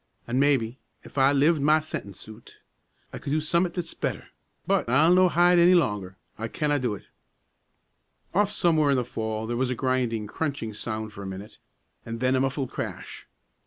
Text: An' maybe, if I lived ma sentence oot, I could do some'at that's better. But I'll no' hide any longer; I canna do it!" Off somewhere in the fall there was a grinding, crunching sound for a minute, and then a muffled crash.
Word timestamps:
An' 0.27 0.39
maybe, 0.39 0.79
if 1.03 1.19
I 1.19 1.31
lived 1.31 1.61
ma 1.61 1.79
sentence 1.79 2.27
oot, 2.27 2.57
I 3.13 3.19
could 3.19 3.29
do 3.29 3.39
some'at 3.39 3.75
that's 3.75 3.93
better. 3.93 4.29
But 4.65 4.89
I'll 4.89 5.13
no' 5.13 5.29
hide 5.29 5.59
any 5.59 5.75
longer; 5.75 6.17
I 6.39 6.47
canna 6.47 6.79
do 6.79 6.95
it!" 6.95 7.05
Off 8.33 8.49
somewhere 8.51 8.89
in 8.89 8.95
the 8.97 9.05
fall 9.05 9.45
there 9.45 9.57
was 9.57 9.69
a 9.69 9.75
grinding, 9.75 10.25
crunching 10.25 10.73
sound 10.73 11.13
for 11.13 11.21
a 11.21 11.27
minute, 11.27 11.59
and 12.03 12.19
then 12.19 12.35
a 12.35 12.39
muffled 12.39 12.71
crash. 12.71 13.27